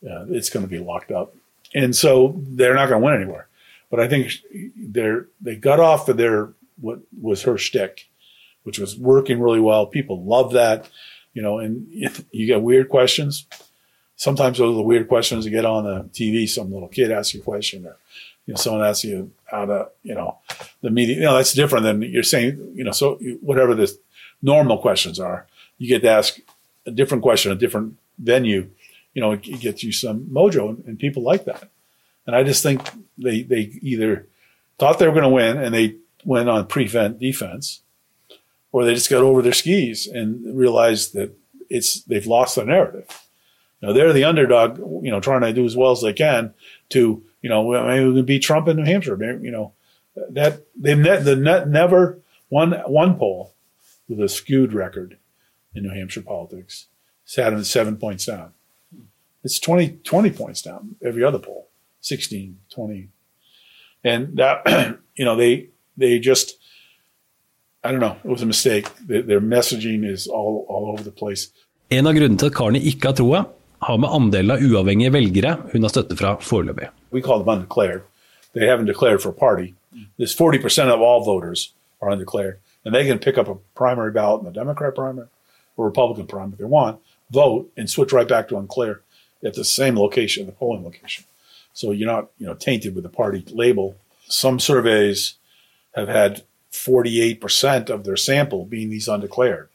uh, 0.07 0.25
it's 0.29 0.49
going 0.49 0.65
to 0.65 0.69
be 0.69 0.79
locked 0.79 1.11
up. 1.11 1.35
And 1.73 1.95
so 1.95 2.41
they're 2.45 2.75
not 2.75 2.89
going 2.89 3.01
to 3.01 3.05
win 3.05 3.21
anywhere. 3.21 3.47
But 3.89 3.99
I 3.99 4.07
think 4.07 4.31
they're 4.75 5.27
they 5.39 5.55
got 5.55 5.79
off 5.79 6.09
of 6.09 6.17
their 6.17 6.53
what 6.81 6.99
was 7.21 7.43
her 7.43 7.57
shtick, 7.57 8.09
which 8.63 8.79
was 8.79 8.97
working 8.97 9.39
really 9.39 9.59
well. 9.59 9.85
People 9.85 10.25
love 10.25 10.53
that, 10.53 10.89
you 11.33 11.41
know. 11.41 11.59
And 11.59 11.87
you 12.31 12.47
get 12.47 12.61
weird 12.61 12.89
questions. 12.89 13.45
Sometimes 14.23 14.57
those 14.57 14.71
are 14.71 14.77
the 14.77 14.81
weird 14.81 15.09
questions 15.09 15.43
you 15.43 15.51
get 15.51 15.65
on 15.65 15.83
the 15.83 16.03
TV. 16.13 16.47
Some 16.47 16.71
little 16.71 16.87
kid 16.87 17.11
asks 17.11 17.33
you 17.33 17.41
a 17.41 17.43
question, 17.43 17.85
or 17.85 17.97
you 18.45 18.53
know, 18.53 18.57
someone 18.57 18.81
asks 18.81 19.03
you 19.03 19.33
how 19.43 19.65
to, 19.65 19.89
you 20.01 20.15
know, 20.15 20.37
the 20.79 20.89
media. 20.89 21.17
You 21.17 21.23
know, 21.23 21.35
that's 21.35 21.51
different 21.51 21.83
than 21.83 22.01
you're 22.03 22.23
saying. 22.23 22.71
You 22.73 22.85
know, 22.85 22.93
so 22.93 23.15
whatever 23.41 23.75
the 23.75 23.93
normal 24.41 24.77
questions 24.77 25.19
are, 25.19 25.45
you 25.77 25.89
get 25.89 26.03
to 26.03 26.09
ask 26.09 26.39
a 26.85 26.91
different 26.91 27.21
question, 27.21 27.51
a 27.51 27.55
different 27.55 27.97
venue. 28.17 28.69
You 29.13 29.21
know, 29.21 29.33
it 29.33 29.41
gets 29.41 29.83
you 29.83 29.91
some 29.91 30.21
mojo, 30.27 30.69
and, 30.69 30.85
and 30.85 30.97
people 30.97 31.21
like 31.21 31.43
that. 31.43 31.67
And 32.25 32.33
I 32.33 32.43
just 32.43 32.63
think 32.63 32.79
they 33.17 33.41
they 33.41 33.73
either 33.81 34.25
thought 34.79 34.99
they 34.99 35.05
were 35.05 35.19
going 35.19 35.23
to 35.23 35.29
win 35.29 35.57
and 35.57 35.75
they 35.75 35.97
went 36.23 36.47
on 36.47 36.67
prevent 36.67 37.19
defense, 37.19 37.81
or 38.71 38.85
they 38.85 38.93
just 38.93 39.09
got 39.09 39.21
over 39.21 39.41
their 39.41 39.51
skis 39.51 40.07
and 40.07 40.57
realized 40.57 41.11
that 41.13 41.35
it's 41.69 42.03
they've 42.03 42.25
lost 42.25 42.55
their 42.55 42.65
narrative. 42.65 43.22
Now 43.83 43.91
they're 43.91 44.13
the 44.13 44.23
underdog, 44.23 44.77
you 45.03 45.11
know, 45.11 45.19
trying 45.19 45.41
to 45.41 45.51
do 45.51 45.65
as 45.65 45.75
well 45.75 45.91
as 45.91 46.01
they 46.01 46.13
can 46.13 46.53
to, 46.91 47.21
you 47.41 47.49
know, 47.49 47.69
maybe 47.85 48.07
we 48.07 48.15
can 48.15 48.25
beat 48.25 48.41
Trump 48.41 48.69
in 48.69 48.77
New 48.77 48.85
Hampshire. 48.85 49.17
Maybe, 49.17 49.43
you 49.43 49.51
know, 49.51 49.73
that 50.29 50.61
they've 50.73 50.97
net, 50.97 51.25
the 51.25 51.35
never 51.35 52.21
won 52.49 52.71
one 52.87 53.17
poll 53.17 53.53
with 54.07 54.21
a 54.21 54.29
skewed 54.29 54.71
record 54.71 55.17
in 55.75 55.83
New 55.83 55.89
Hampshire 55.89 56.21
politics. 56.21 56.87
Sat 57.25 57.51
him 57.51 57.61
seven 57.65 57.97
points 57.97 58.25
down. 58.25 58.53
It's 59.43 59.59
20, 59.59 59.99
20 60.01 60.31
points 60.31 60.61
down 60.61 60.95
every 61.03 61.25
other 61.25 61.39
poll. 61.39 61.67
16, 61.99 62.59
20. 62.73 63.09
And 64.05 64.37
that, 64.37 64.97
you 65.15 65.25
know, 65.25 65.35
they, 65.35 65.71
they 65.97 66.19
just, 66.19 66.57
I 67.83 67.91
don't 67.91 67.99
know, 67.99 68.15
it 68.23 68.29
was 68.29 68.41
a 68.41 68.45
mistake. 68.45 68.87
Their, 69.05 69.41
messaging 69.41 70.09
is 70.09 70.27
all, 70.27 70.65
all 70.69 70.89
over 70.93 71.03
the 71.03 71.11
place. 71.11 71.49
En 71.91 72.07
av 72.07 72.15
grunnene 72.15 72.39
til 72.39 72.49
at 72.49 72.55
Carney 72.55 72.79
ikke 72.79 73.11
har 73.11 73.17
troa, 73.19 73.43
har 73.87 73.97
med 73.97 74.09
andelen 74.09 74.51
av 74.51 74.63
uavhengige 74.63 75.13
velgere 75.13 75.57
hun 75.71 75.85
har 75.85 75.93
støtte 75.93 76.17
fra 76.19 76.35
foreløpig. 76.41 76.89
We 77.11 77.21
call 77.21 77.43
them 77.43 77.53
undeclared. 77.53 78.03
They 78.53 78.67
haven't 78.67 78.85
declared 78.85 79.21
for 79.21 79.29
a 79.29 79.33
party. 79.33 79.73
There's 80.17 80.35
40% 80.35 80.93
of 80.93 81.01
all 81.01 81.23
voters 81.23 81.73
are 82.01 82.11
undeclared. 82.11 82.59
And 82.85 82.93
they 82.93 83.05
can 83.07 83.19
pick 83.19 83.37
up 83.37 83.47
a 83.47 83.55
primary 83.75 84.11
ballot 84.11 84.41
in 84.41 84.45
the 84.45 84.59
Democrat 84.59 84.95
primary 84.95 85.27
or 85.77 85.85
Republican 85.85 86.27
primary 86.27 86.53
if 86.53 86.59
they 86.59 86.65
want, 86.65 86.99
vote, 87.31 87.71
and 87.77 87.89
switch 87.89 88.11
right 88.11 88.27
back 88.27 88.47
to 88.49 88.57
unclear 88.57 89.01
at 89.43 89.53
the 89.53 89.63
same 89.63 89.97
location, 89.97 90.45
the 90.45 90.51
polling 90.51 90.83
location. 90.83 91.23
So 91.73 91.91
you're 91.91 92.11
not, 92.11 92.29
you 92.37 92.45
know, 92.45 92.53
tainted 92.53 92.93
with 92.95 93.03
the 93.03 93.09
party 93.09 93.43
label. 93.51 93.95
Some 94.27 94.59
surveys 94.59 95.35
have 95.95 96.07
had 96.07 96.43
48% 96.71 97.89
of 97.89 98.03
their 98.03 98.17
sample 98.17 98.65
being 98.65 98.89
these 98.89 99.07
undeclared, 99.07 99.69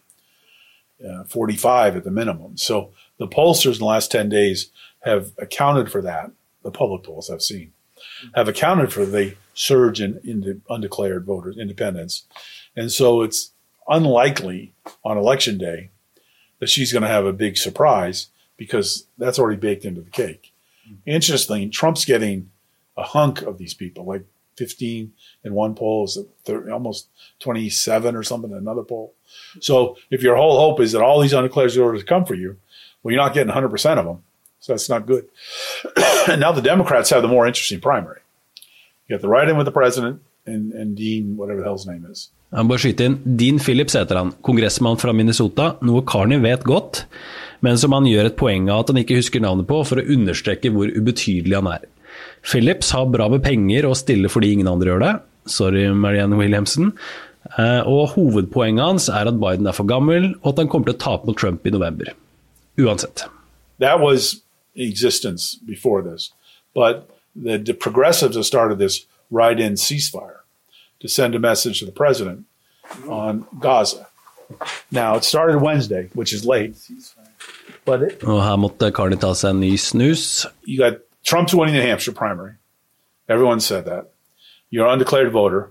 uh, 1.06 1.24
45 1.24 1.96
at 1.96 2.04
the 2.04 2.10
minimum. 2.10 2.56
So 2.56 2.90
the 3.18 3.28
pollsters 3.28 3.74
in 3.74 3.78
the 3.80 3.84
last 3.84 4.10
10 4.10 4.28
days 4.28 4.70
have 5.00 5.32
accounted 5.38 5.90
for 5.90 6.02
that. 6.02 6.30
The 6.62 6.70
public 6.70 7.04
polls 7.04 7.30
I've 7.30 7.42
seen 7.42 7.72
have 8.34 8.48
accounted 8.48 8.92
for 8.92 9.04
the 9.04 9.34
surge 9.54 10.00
in, 10.00 10.20
in 10.24 10.40
the 10.40 10.60
undeclared 10.68 11.24
voters, 11.24 11.56
independents. 11.56 12.24
And 12.76 12.90
so 12.92 13.22
it's 13.22 13.52
unlikely 13.88 14.72
on 15.04 15.16
election 15.16 15.58
day 15.58 15.90
that 16.60 16.68
she's 16.68 16.92
going 16.92 17.02
to 17.02 17.08
have 17.08 17.26
a 17.26 17.32
big 17.32 17.56
surprise 17.56 18.28
because 18.56 19.06
that's 19.16 19.38
already 19.38 19.58
baked 19.58 19.84
into 19.84 20.00
the 20.00 20.10
cake. 20.10 20.52
Interesting, 21.06 21.70
Trump's 21.70 22.04
getting 22.04 22.50
a 22.96 23.02
hunk 23.02 23.42
of 23.42 23.58
these 23.58 23.74
people, 23.74 24.04
like 24.04 24.24
15 24.56 25.12
in 25.44 25.54
one 25.54 25.74
poll, 25.74 26.04
is 26.04 26.18
30, 26.44 26.70
almost 26.70 27.08
27 27.38 28.16
or 28.16 28.22
something 28.22 28.50
in 28.50 28.56
another 28.56 28.82
poll. 28.82 29.14
So 29.60 29.96
if 30.10 30.22
your 30.22 30.36
whole 30.36 30.58
hope 30.58 30.80
is 30.80 30.92
that 30.92 31.02
all 31.02 31.20
these 31.20 31.32
undeclared 31.32 31.72
voters 31.74 32.02
come 32.02 32.24
for 32.24 32.34
you, 32.34 32.56
well, 33.08 33.14
you're 33.14 33.24
not 33.24 33.34
getting 33.34 33.52
100% 33.52 33.98
of 33.98 34.04
them. 34.04 34.18
So 34.60 34.72
that's 34.72 34.88
not 34.88 35.06
good. 35.06 35.24
and 36.28 36.40
now 36.40 36.52
the 36.52 36.60
Democrats 36.60 37.10
have 37.10 37.22
the 37.22 37.28
more 37.28 37.46
interesting 37.46 37.80
primary. 37.80 38.20
You 39.06 39.16
got 39.16 39.22
the 39.22 39.28
right 39.28 39.48
in 39.48 39.56
with 39.56 39.64
the 39.64 39.72
president, 39.72 40.20
and, 40.46 40.72
and 40.72 40.96
Dean, 40.96 41.36
whatever 41.36 41.62
skyte 42.76 43.00
inn. 43.00 43.36
Dean 43.36 43.58
Phillips 43.58 43.94
heter 43.94 44.16
han, 44.16 44.32
kongressmann 44.42 44.98
fra 45.00 45.12
Minnesota, 45.12 45.76
noe 45.80 46.02
Carney 46.02 46.40
vet 46.40 46.64
godt, 46.64 47.04
men 47.60 47.78
som 47.78 47.92
han 47.92 48.04
gjør 48.08 48.26
et 48.30 48.36
poeng 48.36 48.68
av 48.68 48.84
at 48.84 48.92
han 48.92 49.00
ikke 49.02 49.16
husker 49.16 49.40
navnet 49.40 49.68
på 49.68 49.80
for 49.84 50.00
å 50.00 50.06
understreke 50.16 50.72
hvor 50.74 50.92
ubetydelig 50.92 51.56
han 51.56 51.70
er. 51.72 51.86
Phillips 52.44 52.92
har 52.96 53.08
bra 53.12 53.28
med 53.32 53.44
penger 53.44 53.88
og 53.88 53.96
stiller 54.00 54.32
fordi 54.32 54.52
ingen 54.56 54.68
andre 54.70 54.92
gjør 54.92 55.04
det. 55.04 55.14
Sorry, 55.48 55.86
Marianne 55.92 56.36
Williamson. 56.36 56.92
Eh, 57.56 57.80
Og 57.88 58.14
hovedpoenget 58.16 58.84
hans 58.84 59.08
er 59.08 59.28
at 59.30 59.40
Biden 59.40 59.68
er 59.68 59.76
for 59.76 59.88
gammel, 59.88 60.34
og 60.42 60.52
at 60.52 60.64
han 60.64 60.68
kommer 60.68 60.90
til 60.90 60.98
å 60.98 61.04
tape 61.04 61.28
mot 61.28 61.38
Trump 61.38 61.64
i 61.66 61.72
november. 61.72 62.12
Uansett. 62.78 63.28
That 63.78 64.00
was 64.00 64.42
existence 64.74 65.54
before 65.56 66.02
this, 66.02 66.32
but 66.74 67.10
the, 67.34 67.58
the 67.58 67.74
progressives 67.74 68.36
have 68.36 68.46
started 68.46 68.78
this 68.78 69.06
write-in 69.30 69.74
ceasefire 69.74 70.38
to 71.00 71.08
send 71.08 71.34
a 71.34 71.38
message 71.38 71.80
to 71.80 71.86
the 71.86 71.92
president 71.92 72.46
on 73.08 73.46
Gaza. 73.58 74.06
Now 74.90 75.16
it 75.16 75.24
started 75.24 75.58
Wednesday, 75.58 76.08
which 76.14 76.32
is 76.32 76.46
late, 76.46 76.76
but 77.84 78.02
it, 78.02 78.24
Og 78.24 78.42
her 78.42 78.56
måtte 78.56 78.92
Carney 78.94 79.16
ta 79.16 79.34
seg 79.34 79.50
en 79.50 79.60
ny 79.60 79.76
snus. 79.76 80.46
you 80.64 80.78
got 80.78 81.00
Trump's 81.24 81.54
winning 81.54 81.74
the 81.74 81.82
Hampshire 81.82 82.12
primary. 82.12 82.54
Everyone 83.28 83.60
said 83.60 83.84
that. 83.84 84.10
You're 84.70 84.86
an 84.86 84.94
undeclared 84.94 85.30
voter, 85.32 85.70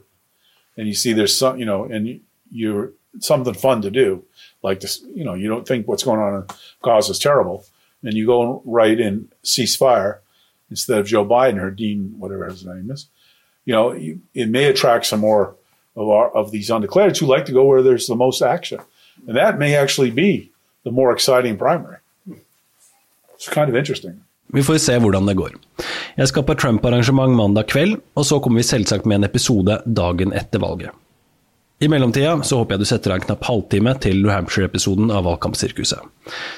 and 0.78 0.88
you 0.88 0.94
see 0.94 1.14
there's 1.14 1.36
some, 1.36 1.58
you 1.58 1.66
know, 1.66 1.86
and 1.86 2.22
you're 2.52 2.92
something 3.20 3.54
fun 3.56 3.82
to 3.82 3.90
do, 3.90 4.24
like 4.64 4.80
this. 4.80 5.02
You 5.16 5.24
know, 5.24 5.34
you 5.34 5.48
don't 5.48 5.68
think 5.68 5.88
what's 5.88 6.04
going 6.04 6.20
on 6.20 6.36
in 6.36 6.44
Gaza 6.82 7.12
is 7.12 7.20
terrible, 7.20 7.66
and 8.04 8.14
you 8.14 8.26
go 8.26 8.62
write 8.66 9.00
in 9.00 9.30
ceasefire 9.44 10.20
instead 10.70 11.00
of 11.00 11.08
Joe 11.08 11.26
Biden 11.26 11.62
or 11.62 11.72
Dean, 11.72 12.16
whatever 12.20 12.46
his 12.46 12.66
name 12.66 12.92
is. 12.92 13.08
You 13.66 13.74
know, 13.74 13.94
you, 13.94 14.22
it 14.34 14.50
may 14.50 14.66
attract 14.66 15.06
some 15.06 15.20
more 15.20 15.56
of 15.96 16.08
our 16.10 16.30
of 16.30 16.52
these 16.52 16.70
undeclareds 16.70 17.20
who 17.20 17.26
like 17.26 17.46
to 17.46 17.54
go 17.54 17.66
where 17.66 17.82
there's 17.82 18.08
the 18.08 18.16
most 18.16 18.42
action, 18.42 18.80
and 19.28 19.36
that 19.36 19.58
may 19.60 19.76
actually 19.76 20.12
be 20.12 20.52
the 20.84 20.92
more 20.92 21.12
exciting 21.14 21.58
primary. 21.58 21.98
It's 23.36 23.50
kind 23.50 23.70
of 23.70 23.76
interesting. 23.76 24.24
Vi 24.54 24.64
får 24.64 24.78
se 24.78 25.00
hvordan 25.00 25.28
det 25.28 25.34
går. 25.36 25.52
Jeg 26.16 26.28
skal 26.28 26.44
på 26.44 26.54
Trump-arrangement 26.54 27.36
mandag 27.36 27.68
kveld, 27.68 27.98
og 28.16 28.26
så 28.26 28.40
kommer 28.40 28.60
vi 28.60 28.64
selvsagt 28.64 29.06
med 29.06 29.16
en 29.20 29.28
episode 29.28 29.82
dagen 29.86 30.32
etter 30.34 30.60
valget. 30.64 30.96
I 31.80 31.88
mellomtida 31.88 32.32
så 32.42 32.58
håper 32.58 32.74
jeg 32.74 32.82
du 32.82 32.90
setter 32.90 33.14
av 33.14 33.20
en 33.20 33.26
knapp 33.28 33.44
halvtime 33.46 33.92
til 34.02 34.24
New 34.24 34.32
Hampshire-episoden 34.34 35.12
av 35.14 35.28
Valgkampsirkuset. 35.28 36.02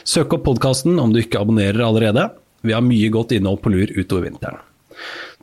Søk 0.08 0.38
opp 0.38 0.46
podkasten 0.48 0.96
om 1.02 1.12
du 1.12 1.20
ikke 1.20 1.42
abonnerer 1.42 1.84
allerede. 1.84 2.30
Vi 2.64 2.72
har 2.76 2.86
mye 2.86 3.10
godt 3.12 3.34
innhold 3.36 3.60
på 3.64 3.74
lur 3.74 3.92
utover 3.98 4.30
vinteren. 4.30 4.62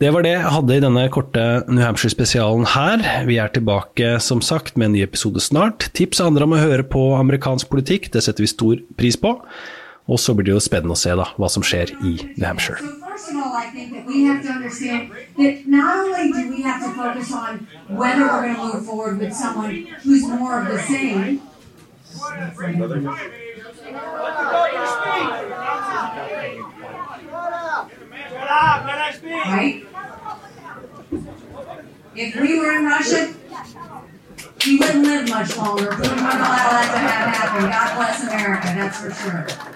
Det 0.00 0.09
var 0.12 0.25
det 0.25 0.33
jeg 0.33 0.52
hadde 0.52 0.76
i 0.76 0.83
denne 0.85 1.04
korte 1.12 1.45
New 1.68 1.85
Hampshire-spesialen 1.85 2.64
her. 2.73 3.04
Vi 3.28 3.37
er 3.40 3.52
tilbake 3.52 4.16
som 4.25 4.40
sagt 4.45 4.80
med 4.80 4.90
en 4.90 4.97
ny 4.97 5.04
episode 5.04 5.45
snart. 5.45 5.90
Tips 5.97 6.25
andre 6.25 6.49
om 6.49 6.56
å 6.56 6.61
høre 6.61 6.85
på 6.85 7.11
amerikansk 7.21 7.68
politikk, 7.73 8.09
det 8.16 8.25
setter 8.25 8.45
vi 8.45 8.52
stor 8.52 8.80
pris 8.97 9.21
på. 9.21 9.37
Og 10.09 10.21
så 10.23 10.37
blir 10.37 10.49
det 10.49 10.56
jo 10.56 10.64
spennende 10.64 10.97
å 10.97 11.00
se 11.00 11.12
da, 11.16 11.28
hva 11.37 11.52
som 11.52 11.64
skjer 11.64 11.92
i 12.00 12.16
New 12.37 12.49
Hampshire. 12.49 13.06
First 13.16 13.30
of 13.30 13.37
all, 13.37 13.56
I 13.56 13.70
think 13.70 13.94
that 13.94 14.04
we 14.04 14.25
have 14.25 14.42
to 14.42 14.49
understand 14.50 15.11
that 15.38 15.66
not 15.66 16.04
only 16.04 16.32
do 16.32 16.50
we 16.50 16.61
have 16.61 16.82
to 16.82 16.92
focus 16.94 17.32
on 17.32 17.66
whether 17.88 18.20
we're 18.20 18.42
going 18.42 18.56
to 18.56 18.75
move 18.75 18.85
forward 18.85 19.18
with 19.18 19.32
someone 19.32 19.87
who's 20.02 20.28
more 20.28 20.61
of 20.61 20.68
the 20.68 20.78
same. 20.80 21.40
Right? 29.25 29.87
If 32.14 32.37
we 32.37 32.58
were 32.58 32.73
in 32.73 32.85
Russia, 32.85 33.35
he 34.61 34.76
wouldn't 34.76 35.04
live 35.06 35.26
much 35.30 35.56
longer. 35.56 35.88
We 35.88 36.02
wouldn't 36.02 36.20
allow 36.20 36.68
that 36.68 36.90
to 36.92 36.99
happen. 36.99 37.70
God 37.70 37.96
bless 37.96 38.23
America, 38.25 38.66
that's 38.75 39.00
for 39.00 39.11
sure. 39.11 39.75